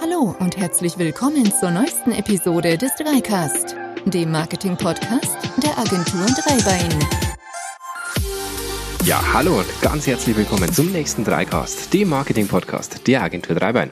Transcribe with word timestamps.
Hallo 0.00 0.34
und 0.38 0.56
herzlich 0.56 0.96
willkommen 0.96 1.52
zur 1.52 1.70
neuesten 1.70 2.12
Episode 2.12 2.78
des 2.78 2.94
Dreicast, 2.94 3.76
dem 4.06 4.30
Marketing-Podcast 4.30 5.36
der 5.62 5.76
Agentur 5.76 6.24
Dreibein. 6.24 7.29
Ja, 9.04 9.32
hallo 9.32 9.58
und 9.60 9.66
ganz 9.80 10.06
herzlich 10.06 10.36
willkommen 10.36 10.70
zum 10.74 10.92
nächsten 10.92 11.24
Dreicast, 11.24 11.94
dem 11.94 12.10
Marketing-Podcast 12.10 13.06
der 13.06 13.22
Agentur 13.22 13.56
Dreibein. 13.56 13.90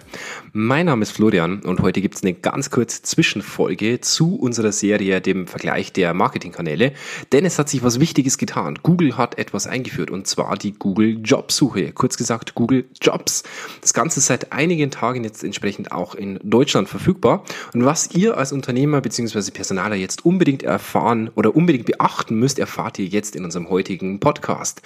Mein 0.52 0.86
Name 0.86 1.02
ist 1.02 1.12
Florian 1.12 1.62
und 1.62 1.80
heute 1.80 2.02
gibt 2.02 2.16
es 2.16 2.22
eine 2.22 2.34
ganz 2.34 2.68
kurze 2.70 3.02
Zwischenfolge 3.02 4.00
zu 4.02 4.36
unserer 4.36 4.70
Serie, 4.70 5.22
dem 5.22 5.46
Vergleich 5.46 5.94
der 5.94 6.12
Marketingkanäle, 6.12 6.92
denn 7.32 7.46
es 7.46 7.58
hat 7.58 7.70
sich 7.70 7.82
was 7.82 8.00
Wichtiges 8.00 8.36
getan. 8.36 8.78
Google 8.82 9.16
hat 9.16 9.38
etwas 9.38 9.66
eingeführt 9.66 10.10
und 10.10 10.26
zwar 10.26 10.56
die 10.56 10.72
Google 10.72 11.20
Jobsuche, 11.22 11.92
kurz 11.92 12.18
gesagt 12.18 12.54
Google 12.54 12.84
Jobs. 13.00 13.44
Das 13.80 13.94
Ganze 13.94 14.20
ist 14.20 14.26
seit 14.26 14.52
einigen 14.52 14.90
Tagen 14.90 15.24
jetzt 15.24 15.42
entsprechend 15.42 15.90
auch 15.90 16.14
in 16.14 16.38
Deutschland 16.42 16.88
verfügbar 16.88 17.44
und 17.72 17.84
was 17.84 18.10
ihr 18.14 18.36
als 18.36 18.52
Unternehmer 18.52 19.00
bzw. 19.00 19.52
Personaler 19.52 19.96
jetzt 19.96 20.26
unbedingt 20.26 20.62
erfahren 20.62 21.30
oder 21.34 21.56
unbedingt 21.56 21.86
beachten 21.86 22.34
müsst, 22.34 22.58
erfahrt 22.58 22.98
ihr 22.98 23.06
jetzt 23.06 23.36
in 23.36 23.44
unserem 23.44 23.70
heutigen 23.70 24.20
Podcast. 24.20 24.82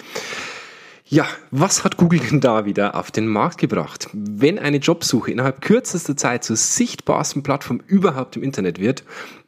Ja, 1.05 1.27
was 1.51 1.83
hat 1.83 1.97
Google 1.97 2.19
denn 2.19 2.41
da 2.41 2.65
wieder 2.65 2.95
auf 2.95 3.11
den 3.11 3.27
Markt 3.27 3.59
gebracht? 3.59 4.09
Wenn 4.13 4.57
eine 4.57 4.77
Jobsuche 4.77 5.31
innerhalb 5.31 5.61
kürzester 5.61 6.17
Zeit 6.17 6.43
zur 6.43 6.55
sichtbarsten 6.55 7.43
Plattform 7.43 7.81
überhaupt 7.85 8.35
im 8.35 8.41
Internet 8.41 8.79
wird, 8.79 9.03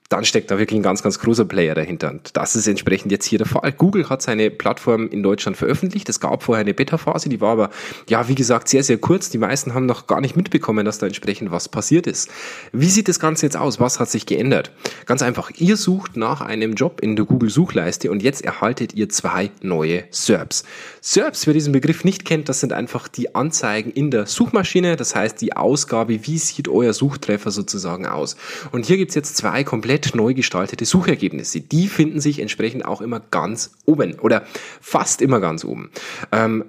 dann 0.10 0.24
steckt 0.24 0.52
da 0.52 0.60
wirklich 0.60 0.80
ein 0.80 0.84
ganz, 0.84 1.02
ganz 1.02 1.18
großer 1.18 1.46
Player 1.46 1.74
dahinter. 1.74 2.12
Und 2.12 2.38
das 2.38 2.56
ist 2.56 2.68
entsprechend 2.68 3.12
jetzt 3.12 3.26
hier 3.26 3.40
der 3.40 3.48
Fall. 3.48 3.72
Google 3.72 4.08
hat 4.08 4.22
seine 4.22 4.52
Plattform 4.52 5.10
in 5.10 5.24
Deutschland 5.24 5.58
veröffentlicht. 5.58 6.08
Es 6.10 6.20
gab 6.20 6.44
vorher 6.44 6.62
eine 6.62 6.76
Beta-Phase, 6.76 7.28
die 7.28 7.42
war 7.42 7.54
aber, 7.54 7.70
ja, 8.08 8.28
wie 8.28 8.36
gesagt, 8.36 8.70
sehr, 8.70 8.84
sehr 8.84 9.00
kurz. 9.00 9.32
Die 9.32 9.40
meisten 9.40 9.74
haben 9.74 9.88
noch 9.88 10.06
gar 10.06 10.22
nicht 10.22 10.36
mitbekommen, 10.36 10.86
dass 10.86 11.00
da 11.00 11.08
entsprechend 11.08 11.50
was 11.50 11.70
passiert 11.70 12.06
ist. 12.06 12.30
Wie 12.72 12.90
sieht 12.90 13.08
das 13.08 13.20
Ganze 13.20 13.48
jetzt 13.48 13.58
aus? 13.58 13.80
Was 13.80 14.00
hat 14.00 14.12
sich 14.12 14.28
geändert? 14.28 14.72
Ganz 15.08 15.24
einfach. 15.24 15.50
Ihr 15.58 15.76
sucht 15.76 16.18
nach 16.18 16.42
einem 16.42 16.76
Job 16.76 17.02
in 17.02 17.16
der 17.16 17.26
Google-Suchleiste 17.26 18.12
und 18.12 18.22
jetzt 18.22 18.46
erhaltet 18.46 18.94
ihr 18.94 19.10
zwei 19.10 19.50
neue 19.64 20.04
SERPs. 20.12 20.66
SERPs, 21.02 21.48
wer 21.48 21.56
diesen 21.56 21.74
Begriff 21.74 22.04
nicht 22.04 22.26
kennt, 22.26 22.48
das 22.48 22.60
sind 22.60 22.74
einfach 22.74 23.08
die 23.08 23.34
Anzeigen 23.34 23.90
in 23.90 24.12
der 24.12 24.28
Suchmaschine. 24.28 24.98
Das 24.98 25.16
heißt, 25.16 25.42
die 25.42 25.56
Ausgabe, 25.56 26.28
wie 26.28 26.38
sieht 26.38 26.68
euer 26.68 26.94
Suchtreffer 26.94 27.50
sozusagen 27.50 28.06
aus? 28.06 28.36
Und 28.72 28.86
hier 28.86 28.98
gibt's 28.98 29.16
jetzt 29.16 29.36
zwei 29.36 29.64
komplett 29.64 29.95
komplett 29.96 30.16
neu 30.16 30.34
gestaltete 30.34 30.86
Suchergebnisse. 30.86 31.62
Die 31.62 31.88
finden 31.88 32.20
sich 32.20 32.40
entsprechend 32.40 32.86
auch 32.86 33.02
immer 33.02 33.20
ganz 33.20 33.72
oben 33.86 34.20
oder 34.20 34.44
fast 34.82 35.22
immer 35.22 35.40
ganz 35.40 35.64
oben. 35.64 35.90
Ähm, 36.32 36.66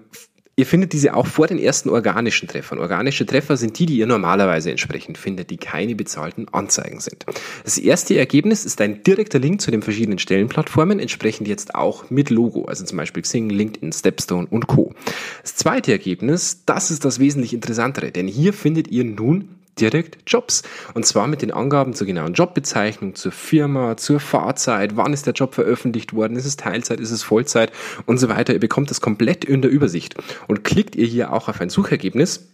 Ihr 0.59 0.65
findet 0.65 0.95
diese 0.95 1.13
auch 1.13 1.27
vor 1.27 1.47
den 1.47 1.59
ersten 1.59 1.91
organischen 1.91 2.49
Treffern. 2.49 2.79
Organische 2.79 3.27
Treffer 3.27 3.59
sind 3.59 3.79
die, 3.79 3.85
die 3.85 3.99
ihr 3.99 4.07
normalerweise 4.07 4.71
entsprechend 4.71 5.19
findet, 5.19 5.51
die 5.51 5.59
keine 5.59 5.95
bezahlten 5.95 6.49
Anzeigen 6.49 6.99
sind. 6.99 7.27
Das 7.63 7.77
erste 7.77 8.17
Ergebnis 8.17 8.65
ist 8.65 8.81
ein 8.81 9.03
direkter 9.03 9.39
Link 9.39 9.61
zu 9.61 9.71
den 9.71 9.83
verschiedenen 9.83 10.19
Stellenplattformen, 10.19 10.99
entsprechend 10.99 11.47
jetzt 11.47 11.75
auch 11.75 12.09
mit 12.09 12.31
Logo, 12.31 12.65
also 12.65 12.87
zum 12.87 12.97
Beispiel 12.97 13.23
Xing, 13.23 13.51
LinkedIn, 13.51 13.93
Stepstone 13.93 14.47
und 14.51 14.67
Co. 14.67 14.95
Das 15.43 15.57
zweite 15.57 15.93
Ergebnis, 15.93 16.63
das 16.65 16.91
ist 16.91 17.05
das 17.05 17.19
wesentlich 17.19 17.53
interessantere, 17.53 18.11
denn 18.11 18.27
hier 18.27 18.55
findet 18.55 18.89
ihr 18.89 19.05
nun 19.05 19.57
direkt 19.81 20.19
Jobs. 20.27 20.63
Und 20.95 21.07
zwar 21.07 21.27
mit 21.27 21.43
den 21.43 21.51
Angaben 21.51 21.95
zur 21.95 22.07
genauen 22.07 22.35
Jobbezeichnung, 22.35 23.15
zur 23.15 23.33
Firma, 23.33 23.97
zur 23.97 24.21
Fahrzeit, 24.21 24.97
wann 24.97 25.13
ist 25.13 25.27
der 25.27 25.35
Job 25.35 25.55
veröffentlicht 25.55 26.13
worden, 26.13 26.37
ist 26.37 26.47
es 26.47 26.57
Teilzeit, 26.57 27.01
ist 27.01 27.11
es 27.11 27.23
Vollzeit 27.23 27.73
und 28.07 28.19
so 28.19 28.29
weiter. 28.29 28.53
Ihr 28.53 28.61
bekommt 28.61 28.91
das 28.91 29.01
komplett 29.01 29.45
in 29.45 29.63
der 29.63 29.71
Übersicht. 29.71 30.15
Und 30.47 30.65
klickt 30.65 30.97
ihr 30.97 31.07
hier 31.07 31.33
auch 31.33 31.49
auf 31.49 31.61
ein 31.61 31.71
Suchergebnis, 31.71 32.49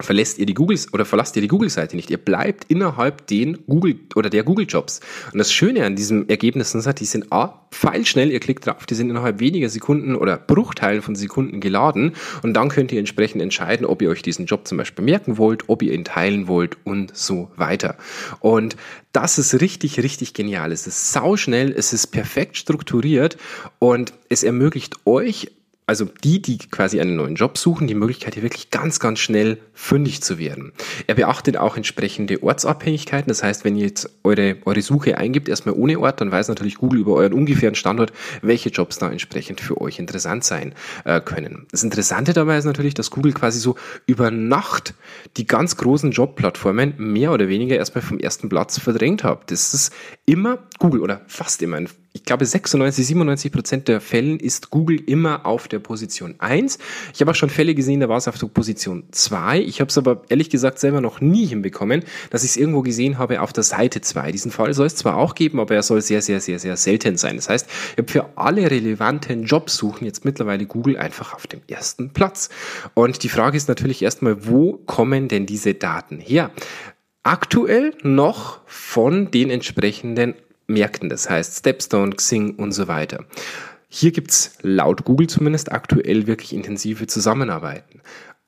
verlässt 0.00 0.38
ihr 0.38 0.46
die 0.46 0.54
Google 0.54 0.78
oder 0.92 1.04
verlasst 1.04 1.36
ihr 1.36 1.42
die 1.42 1.48
Google-Seite 1.48 1.96
nicht. 1.96 2.10
Ihr 2.10 2.18
bleibt 2.18 2.64
innerhalb 2.68 3.26
den 3.26 3.58
Google 3.66 4.00
oder 4.14 4.30
der 4.30 4.44
Google-Jobs. 4.44 5.00
Und 5.32 5.38
das 5.38 5.52
Schöne 5.52 5.84
an 5.84 5.96
diesem 5.96 6.28
Ergebnis 6.28 6.74
ist, 6.74 7.00
die 7.00 7.04
sind 7.04 7.32
A, 7.32 7.66
pfeilschnell, 7.70 8.30
ihr 8.30 8.40
klickt 8.40 8.66
drauf, 8.66 8.86
die 8.86 8.94
sind 8.94 9.10
innerhalb 9.10 9.40
weniger 9.40 9.68
Sekunden 9.68 10.16
oder 10.16 10.36
Bruchteilen 10.36 11.02
von 11.02 11.16
Sekunden 11.16 11.60
geladen 11.60 12.14
und 12.42 12.54
dann 12.54 12.68
könnt 12.68 12.92
ihr 12.92 12.98
entsprechend 12.98 13.42
entscheiden, 13.42 13.86
ob 13.86 14.00
ihr 14.02 14.10
euch 14.10 14.22
diesen 14.22 14.46
Job 14.46 14.66
zum 14.66 14.78
Beispiel 14.78 15.04
merken 15.04 15.38
wollt, 15.38 15.68
ob 15.68 15.82
ihr 15.82 15.92
ihn 15.92 16.04
teilen 16.04 16.48
wollt 16.48 16.76
und 16.84 17.16
so 17.16 17.50
weiter. 17.56 17.96
Und 18.40 18.76
das 19.12 19.38
ist 19.38 19.60
richtig, 19.60 20.00
richtig 20.00 20.34
genial. 20.34 20.72
Es 20.72 20.86
ist 20.86 21.12
sauschnell, 21.12 21.72
es 21.76 21.92
ist 21.92 22.08
perfekt 22.08 22.56
strukturiert 22.56 23.36
und 23.78 24.12
es 24.28 24.42
ermöglicht 24.42 24.96
euch 25.04 25.50
also 25.88 26.04
die, 26.22 26.42
die 26.42 26.58
quasi 26.58 27.00
einen 27.00 27.16
neuen 27.16 27.34
Job 27.34 27.56
suchen, 27.56 27.86
die 27.86 27.94
Möglichkeit 27.94 28.34
hier 28.34 28.42
wirklich 28.42 28.70
ganz, 28.70 29.00
ganz 29.00 29.20
schnell 29.20 29.56
fündig 29.72 30.22
zu 30.22 30.38
werden. 30.38 30.72
Er 31.06 31.14
beachtet 31.14 31.56
auch 31.56 31.78
entsprechende 31.78 32.42
Ortsabhängigkeiten. 32.42 33.28
Das 33.28 33.42
heißt, 33.42 33.64
wenn 33.64 33.74
ihr 33.74 33.86
jetzt 33.86 34.10
eure, 34.22 34.58
eure 34.66 34.82
Suche 34.82 35.16
eingibt, 35.16 35.48
erstmal 35.48 35.74
ohne 35.74 35.98
Ort, 35.98 36.20
dann 36.20 36.30
weiß 36.30 36.48
natürlich 36.48 36.74
Google 36.74 37.00
über 37.00 37.14
euren 37.14 37.32
ungefähren 37.32 37.74
Standort, 37.74 38.12
welche 38.42 38.68
Jobs 38.68 38.98
da 38.98 39.10
entsprechend 39.10 39.62
für 39.62 39.80
euch 39.80 39.98
interessant 39.98 40.44
sein 40.44 40.74
äh, 41.06 41.22
können. 41.22 41.66
Das 41.70 41.82
Interessante 41.82 42.34
dabei 42.34 42.58
ist 42.58 42.66
natürlich, 42.66 42.92
dass 42.92 43.10
Google 43.10 43.32
quasi 43.32 43.58
so 43.58 43.76
über 44.04 44.30
Nacht 44.30 44.92
die 45.38 45.46
ganz 45.46 45.78
großen 45.78 46.10
Jobplattformen 46.10 46.96
mehr 46.98 47.32
oder 47.32 47.48
weniger 47.48 47.76
erstmal 47.76 48.02
vom 48.02 48.18
ersten 48.18 48.50
Platz 48.50 48.78
verdrängt 48.78 49.24
hat. 49.24 49.50
Das 49.50 49.72
ist 49.72 49.94
immer 50.26 50.58
Google 50.78 51.00
oder 51.00 51.22
fast 51.28 51.62
immer 51.62 51.78
ich 52.18 52.24
glaube 52.24 52.44
96, 52.44 53.06
97 53.06 53.52
Prozent 53.52 53.86
der 53.86 54.00
Fällen 54.00 54.40
ist 54.40 54.70
Google 54.70 55.00
immer 55.06 55.46
auf 55.46 55.68
der 55.68 55.78
Position 55.78 56.34
1. 56.38 56.78
Ich 57.14 57.20
habe 57.20 57.30
auch 57.30 57.34
schon 57.36 57.48
Fälle 57.48 57.76
gesehen, 57.76 58.00
da 58.00 58.08
war 58.08 58.16
es 58.16 58.26
auf 58.26 58.36
der 58.36 58.48
Position 58.48 59.04
2. 59.12 59.60
Ich 59.60 59.80
habe 59.80 59.88
es 59.88 59.96
aber 59.96 60.22
ehrlich 60.28 60.50
gesagt 60.50 60.80
selber 60.80 61.00
noch 61.00 61.20
nie 61.20 61.46
hinbekommen, 61.46 62.02
dass 62.30 62.42
ich 62.42 62.50
es 62.50 62.56
irgendwo 62.56 62.82
gesehen 62.82 63.18
habe 63.18 63.40
auf 63.40 63.52
der 63.52 63.62
Seite 63.62 64.00
2. 64.00 64.32
Diesen 64.32 64.50
Fall 64.50 64.74
soll 64.74 64.86
es 64.86 64.96
zwar 64.96 65.16
auch 65.16 65.36
geben, 65.36 65.60
aber 65.60 65.76
er 65.76 65.84
soll 65.84 66.02
sehr, 66.02 66.20
sehr, 66.20 66.40
sehr, 66.40 66.58
sehr 66.58 66.76
selten 66.76 67.16
sein. 67.16 67.36
Das 67.36 67.48
heißt, 67.48 67.68
ich 67.92 67.98
habe 67.98 68.10
für 68.10 68.36
alle 68.36 68.68
relevanten 68.68 69.44
Jobsuchen 69.44 70.04
jetzt 70.04 70.24
mittlerweile 70.24 70.66
Google 70.66 70.96
einfach 70.96 71.34
auf 71.34 71.46
dem 71.46 71.60
ersten 71.68 72.12
Platz. 72.12 72.48
Und 72.94 73.22
die 73.22 73.28
Frage 73.28 73.56
ist 73.56 73.68
natürlich 73.68 74.02
erstmal, 74.02 74.44
wo 74.44 74.72
kommen 74.86 75.28
denn 75.28 75.46
diese 75.46 75.74
Daten 75.74 76.18
her? 76.18 76.50
Aktuell 77.22 77.94
noch 78.02 78.60
von 78.66 79.30
den 79.30 79.50
entsprechenden 79.50 80.34
Märkten, 80.68 81.08
das 81.08 81.28
heißt 81.28 81.58
Stepstone, 81.58 82.14
Xing 82.14 82.56
und 82.56 82.72
so 82.72 82.86
weiter. 82.88 83.24
Hier 83.88 84.12
gibt's 84.12 84.52
laut 84.62 85.04
Google 85.04 85.26
zumindest 85.26 85.72
aktuell 85.72 86.26
wirklich 86.26 86.52
intensive 86.52 87.06
Zusammenarbeiten. 87.06 88.02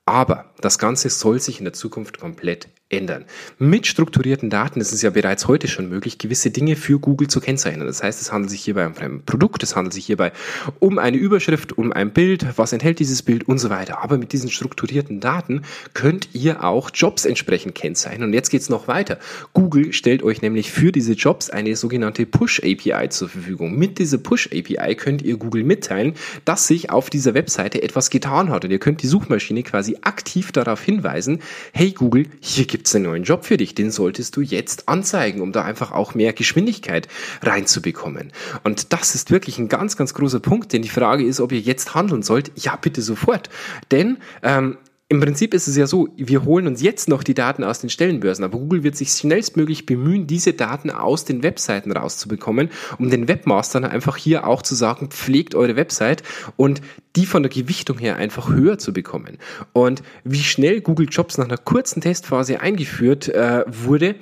Aber 0.05 0.53
das 0.61 0.79
Ganze 0.79 1.09
soll 1.09 1.41
sich 1.41 1.59
in 1.59 1.65
der 1.65 1.73
Zukunft 1.73 2.21
komplett 2.21 2.69
ändern. 2.91 3.25
Mit 3.59 3.87
strukturierten 3.87 4.51
Daten 4.51 4.81
ist 4.81 4.93
es 4.93 5.03
ja 5.03 5.11
bereits 5.11 5.47
heute 5.47 5.69
schon 5.69 5.89
möglich, 5.89 6.19
gewisse 6.19 6.51
Dinge 6.51 6.77
für 6.77 6.99
Google 6.99 7.29
zu 7.29 7.41
kennzeichnen. 7.41 7.87
Das 7.87 8.03
heißt, 8.03 8.21
es 8.21 8.33
handelt 8.33 8.51
sich 8.51 8.63
hierbei 8.63 8.87
um 8.87 8.95
ein 8.99 9.23
Produkt, 9.25 9.63
es 9.63 9.77
handelt 9.77 9.95
sich 9.95 10.07
hierbei 10.07 10.33
um 10.81 10.99
eine 10.99 11.17
Überschrift, 11.17 11.79
um 11.79 11.93
ein 11.93 12.13
Bild, 12.13 12.47
was 12.57 12.73
enthält 12.73 12.99
dieses 12.99 13.23
Bild 13.23 13.47
und 13.49 13.59
so 13.59 13.71
weiter. 13.71 14.03
Aber 14.03 14.19
mit 14.19 14.33
diesen 14.33 14.51
strukturierten 14.51 15.21
Daten 15.21 15.63
könnt 15.95 16.31
ihr 16.35 16.65
auch 16.65 16.91
Jobs 16.93 17.25
entsprechend 17.25 17.75
kennzeichnen. 17.75 18.29
Und 18.29 18.35
jetzt 18.35 18.51
geht's 18.51 18.69
noch 18.69 18.89
weiter. 18.89 19.19
Google 19.55 19.93
stellt 19.93 20.23
euch 20.23 20.43
nämlich 20.43 20.73
für 20.73 20.91
diese 20.91 21.13
Jobs 21.13 21.49
eine 21.49 21.77
sogenannte 21.77 22.27
Push-API 22.27 23.09
zur 23.11 23.29
Verfügung. 23.29 23.79
Mit 23.79 23.99
dieser 23.99 24.19
Push-API 24.19 24.97
könnt 24.97 25.23
ihr 25.23 25.37
Google 25.37 25.63
mitteilen, 25.63 26.15
dass 26.45 26.67
sich 26.67 26.91
auf 26.91 27.09
dieser 27.09 27.35
Webseite 27.35 27.83
etwas 27.83 28.11
getan 28.11 28.51
hat. 28.51 28.65
Und 28.65 28.73
ihr 28.73 28.81
könnt 28.81 29.03
die 29.03 29.07
Suchmaschine 29.07 29.63
quasi 29.63 29.97
aktiv 30.03 30.51
darauf 30.51 30.83
hinweisen, 30.83 31.41
hey 31.73 31.93
Google, 31.93 32.27
hier 32.41 32.65
gibt 32.67 32.80
gibt's 32.81 32.95
einen 32.95 33.05
neuen 33.05 33.25
Job 33.25 33.45
für 33.45 33.59
dich, 33.59 33.75
den 33.75 33.91
solltest 33.91 34.39
du 34.39 34.41
jetzt 34.41 34.89
anzeigen, 34.89 35.43
um 35.43 35.53
da 35.53 35.63
einfach 35.63 35.93
auch 35.93 36.15
mehr 36.15 36.33
Geschwindigkeit 36.33 37.09
reinzubekommen. 37.43 38.33
Und 38.65 38.95
das 38.95 39.15
ist 39.15 39.31
wirklich 39.31 39.59
ein 39.59 39.69
ganz, 39.69 39.99
ganz 39.99 40.15
großer 40.15 40.41
Punkt, 40.41 40.73
denn 40.73 40.81
die 40.81 40.89
Frage 40.89 41.23
ist, 41.23 41.43
ob 41.43 41.53
ihr 41.53 41.61
jetzt 41.61 41.95
handeln 41.95 42.23
sollt. 42.23 42.53
Ja, 42.57 42.77
bitte 42.77 43.03
sofort. 43.03 43.51
Denn 43.91 44.17
ähm, 44.43 44.79
im 45.11 45.21
Prinzip 45.21 45.53
ist 45.53 45.69
es 45.69 45.77
ja 45.77 45.87
so, 45.87 46.09
wir 46.17 46.47
holen 46.47 46.67
uns 46.67 46.81
jetzt 46.81 47.07
noch 47.07 47.23
die 47.23 47.35
Daten 47.35 47.65
aus 47.65 47.81
den 47.81 47.91
Stellenbörsen, 47.91 48.45
aber 48.45 48.59
Google 48.59 48.83
wird 48.83 48.97
sich 48.97 49.11
schnellstmöglich 49.11 49.85
bemühen, 49.85 50.27
diese 50.27 50.55
Daten 50.55 50.89
aus 50.89 51.27
den 51.27 51.43
Webseiten 51.43 51.93
rauszubekommen, 51.93 52.71
um 52.97 53.11
den 53.11 53.29
Webmastern 53.29 53.85
einfach 53.85 54.17
hier 54.17 54.47
auch 54.47 54.63
zu 54.63 54.75
sagen, 54.75 55.11
pflegt 55.11 55.55
eure 55.55 55.77
Website 55.77 56.23
und 56.57 56.81
die 57.17 57.27
von 57.27 57.43
der 57.43 57.51
Gewichtung 57.51 57.99
her 57.99 58.17
einfach 58.17 58.49
höher 58.49 58.79
zu 58.79 58.93
bekommen. 58.93 59.39
Und 59.73 60.03
wie 60.25 60.43
schnell 60.43 60.81
Google 60.81 61.09
Jobs 61.11 61.39
nach 61.39 61.47
einer 61.47 61.59
kurzen 61.59 62.01
Testphase 62.01 62.61
eingeführt 62.61 63.29
äh, 63.29 63.65
wurde, 63.67 64.15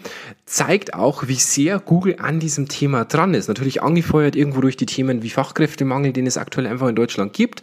zeigt 0.47 0.95
auch, 0.95 1.29
wie 1.29 1.35
sehr 1.35 1.79
Google 1.79 2.17
an 2.19 2.41
diesem 2.41 2.69
Thema 2.69 3.05
dran 3.05 3.35
ist. 3.35 3.49
Natürlich 3.49 3.83
angefeuert 3.83 4.37
irgendwo 4.37 4.63
durch 4.63 4.77
die 4.77 4.87
Themen 4.87 5.23
wie 5.23 5.31
Fachkräftemangel, 5.31 6.13
den 6.13 6.27
es 6.27 6.39
aktuell 6.39 6.67
einfach 6.67 6.89
in 6.89 6.97
Deutschland 6.97 7.35
gibt, 7.35 7.63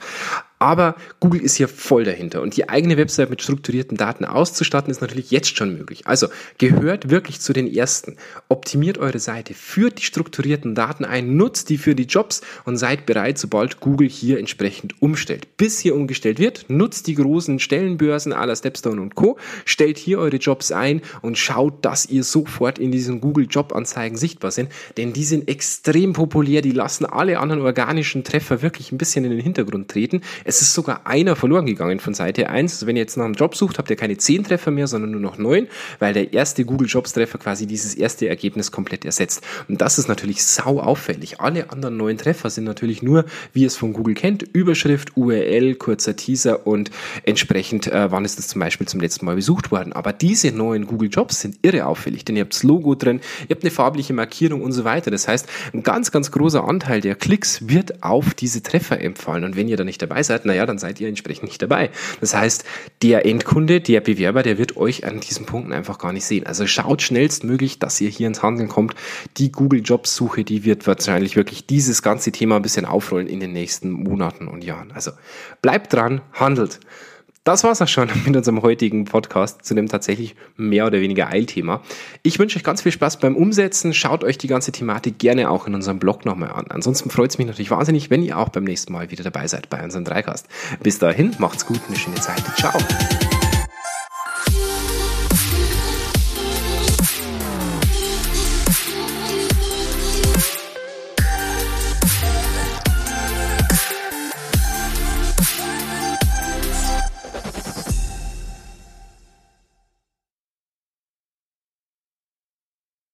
aber 0.57 0.95
Google 1.19 1.41
ist 1.41 1.55
hier 1.57 1.67
voll 1.67 2.05
dahinter 2.05 2.41
und 2.41 2.55
die 2.55 2.69
eigene 2.69 2.95
Website 2.97 3.29
mit 3.29 3.41
strukturierten 3.41 3.97
Daten 3.97 4.23
auszustatten 4.23 4.89
ist 4.89 5.01
natürlich 5.01 5.29
jetzt 5.29 5.57
schon 5.57 5.77
möglich. 5.77 6.07
Also 6.07 6.27
gehört 6.57 7.09
wirklich 7.09 7.41
zu 7.41 7.51
den 7.51 7.67
ersten. 7.67 8.15
Optimiert 8.47 8.97
eure 8.97 9.19
Seite, 9.19 9.53
führt 9.53 9.99
die 9.99 10.05
strukturierten 10.05 10.73
Daten 10.73 11.03
ein, 11.03 11.35
nutzt 11.35 11.69
die 11.69 11.77
für 11.77 11.93
die 11.93 12.05
Jobs 12.05 12.41
und 12.63 12.77
seid 12.77 13.05
bereit, 13.05 13.37
sobald 13.37 13.81
Google 13.81 14.07
hier 14.07 14.39
entsprechend 14.39 15.01
umsetzt 15.01 15.14
umstellt. 15.15 15.55
Bis 15.55 15.79
hier 15.79 15.95
umgestellt 15.95 16.39
wird, 16.39 16.65
nutzt 16.67 17.07
die 17.07 17.15
großen 17.15 17.59
Stellenbörsen 17.59 18.33
aller 18.33 18.55
Stepstone 18.55 19.01
und 19.01 19.15
Co., 19.15 19.37
stellt 19.63 19.97
hier 19.97 20.19
eure 20.19 20.35
Jobs 20.35 20.73
ein 20.73 21.01
und 21.21 21.37
schaut, 21.37 21.85
dass 21.85 22.05
ihr 22.05 22.25
sofort 22.25 22.79
in 22.79 22.91
diesen 22.91 23.21
Google 23.21 23.47
Jobanzeigen 23.49 24.17
sichtbar 24.17 24.51
sind, 24.51 24.69
denn 24.97 25.13
die 25.13 25.23
sind 25.23 25.47
extrem 25.47 26.11
populär, 26.11 26.61
die 26.61 26.71
lassen 26.71 27.05
alle 27.05 27.39
anderen 27.39 27.61
organischen 27.61 28.25
Treffer 28.25 28.61
wirklich 28.61 28.91
ein 28.91 28.97
bisschen 28.97 29.23
in 29.23 29.31
den 29.31 29.39
Hintergrund 29.39 29.89
treten. 29.89 30.19
Es 30.43 30.61
ist 30.61 30.73
sogar 30.73 31.07
einer 31.07 31.37
verloren 31.37 31.65
gegangen 31.65 32.01
von 32.01 32.13
Seite 32.13 32.49
1. 32.49 32.73
Also 32.73 32.87
wenn 32.87 32.97
ihr 32.97 33.03
jetzt 33.03 33.15
nach 33.15 33.23
einem 33.23 33.35
Job 33.35 33.55
sucht, 33.55 33.77
habt 33.77 33.89
ihr 33.89 33.95
keine 33.95 34.17
10 34.17 34.43
Treffer 34.43 34.71
mehr, 34.71 34.87
sondern 34.87 35.11
nur 35.11 35.21
noch 35.21 35.37
9, 35.37 35.67
weil 35.99 36.13
der 36.13 36.33
erste 36.33 36.65
Google 36.65 36.89
Jobs 36.89 37.13
Treffer 37.13 37.37
quasi 37.37 37.67
dieses 37.67 37.95
erste 37.95 38.27
Ergebnis 38.27 38.71
komplett 38.71 39.05
ersetzt. 39.05 39.41
Und 39.69 39.79
das 39.79 39.97
ist 39.97 40.09
natürlich 40.09 40.43
sau 40.43 40.81
auffällig. 40.81 41.39
Alle 41.39 41.69
anderen 41.69 41.95
neuen 41.95 42.17
Treffer 42.17 42.49
sind 42.49 42.65
natürlich 42.65 43.01
nur, 43.01 43.23
wie 43.53 43.61
ihr 43.61 43.67
es 43.67 43.77
von 43.77 43.93
Google 43.93 44.13
kennt, 44.13 44.43
Überschrift, 45.05 45.17
URL, 45.17 45.75
kurzer 45.75 46.15
Teaser 46.15 46.65
und 46.67 46.91
entsprechend, 47.23 47.87
äh, 47.87 48.11
wann 48.11 48.25
ist 48.25 48.37
das 48.37 48.47
zum 48.47 48.59
Beispiel 48.59 48.87
zum 48.87 48.99
letzten 48.99 49.25
Mal 49.25 49.35
besucht 49.35 49.71
worden. 49.71 49.93
Aber 49.93 50.13
diese 50.13 50.51
neuen 50.51 50.87
Google 50.87 51.09
Jobs 51.09 51.41
sind 51.41 51.57
irre 51.61 51.85
auffällig, 51.85 52.25
denn 52.25 52.35
ihr 52.35 52.43
habt 52.43 52.53
das 52.53 52.63
Logo 52.63 52.95
drin, 52.95 53.21
ihr 53.47 53.55
habt 53.55 53.63
eine 53.63 53.71
farbliche 53.71 54.13
Markierung 54.13 54.61
und 54.61 54.71
so 54.71 54.83
weiter. 54.83 55.11
Das 55.11 55.27
heißt, 55.27 55.47
ein 55.73 55.83
ganz, 55.83 56.11
ganz 56.11 56.31
großer 56.31 56.67
Anteil 56.67 57.01
der 57.01 57.15
Klicks 57.15 57.67
wird 57.67 58.03
auf 58.03 58.33
diese 58.33 58.63
Treffer 58.63 59.01
empfallen. 59.01 59.43
Und 59.43 59.55
wenn 59.55 59.67
ihr 59.67 59.77
da 59.77 59.83
nicht 59.83 60.01
dabei 60.01 60.23
seid, 60.23 60.45
naja, 60.45 60.65
dann 60.65 60.77
seid 60.77 60.99
ihr 60.99 61.07
entsprechend 61.07 61.45
nicht 61.45 61.61
dabei. 61.61 61.89
Das 62.21 62.35
heißt, 62.35 62.65
der 63.01 63.25
Endkunde, 63.25 63.81
der 63.81 64.01
Bewerber, 64.01 64.43
der 64.43 64.57
wird 64.57 64.77
euch 64.77 65.05
an 65.05 65.19
diesen 65.19 65.45
Punkten 65.45 65.73
einfach 65.73 65.97
gar 65.99 66.13
nicht 66.13 66.25
sehen. 66.25 66.45
Also 66.45 66.67
schaut 66.67 67.01
schnellstmöglich, 67.01 67.79
dass 67.79 67.99
ihr 68.01 68.09
hier 68.09 68.27
ins 68.27 68.41
Handeln 68.41 68.69
kommt. 68.69 68.95
Die 69.37 69.51
Google 69.51 69.81
Jobs 69.83 70.15
Suche, 70.15 70.43
die 70.43 70.63
wird 70.63 70.87
wahrscheinlich 70.87 71.35
wirklich 71.35 71.65
dieses 71.65 72.01
ganze 72.01 72.31
Thema 72.31 72.57
ein 72.57 72.61
bisschen 72.61 72.85
aufrollen 72.85 73.27
in 73.27 73.39
den 73.39 73.51
nächsten 73.51 73.91
Monaten 73.91 74.47
und 74.47 74.63
Jahren. 74.63 74.94
Also 74.95 75.11
bleibt 75.61 75.93
dran, 75.93 76.21
handelt. 76.33 76.79
Das 77.45 77.63
war's 77.63 77.79
auch 77.79 77.87
schon 77.87 78.09
mit 78.25 78.35
unserem 78.35 78.63
heutigen 78.63 79.05
Podcast 79.05 79.63
zu 79.63 79.75
dem 79.75 79.87
tatsächlich 79.87 80.35
mehr 80.57 80.87
oder 80.87 80.99
weniger 80.99 81.27
Eilthema. 81.27 81.83
Ich 82.23 82.39
wünsche 82.39 82.57
euch 82.57 82.63
ganz 82.63 82.81
viel 82.81 82.91
Spaß 82.91 83.19
beim 83.19 83.35
Umsetzen. 83.35 83.93
Schaut 83.93 84.23
euch 84.23 84.39
die 84.39 84.47
ganze 84.47 84.71
Thematik 84.71 85.19
gerne 85.19 85.51
auch 85.51 85.67
in 85.67 85.75
unserem 85.75 85.99
Blog 85.99 86.25
nochmal 86.25 86.49
an. 86.49 86.65
Ansonsten 86.69 87.11
freut 87.11 87.29
es 87.29 87.37
mich 87.37 87.45
natürlich 87.45 87.69
wahnsinnig, 87.69 88.09
wenn 88.09 88.23
ihr 88.23 88.39
auch 88.39 88.49
beim 88.49 88.63
nächsten 88.63 88.93
Mal 88.93 89.11
wieder 89.11 89.23
dabei 89.23 89.47
seid 89.47 89.69
bei 89.69 89.83
unserem 89.83 90.05
Dreikast. 90.05 90.47
Bis 90.81 90.97
dahin, 90.97 91.35
macht's 91.37 91.67
gut, 91.67 91.81
eine 91.87 91.97
schöne 91.97 92.19
Zeit. 92.19 92.41
Ciao. 92.57 92.73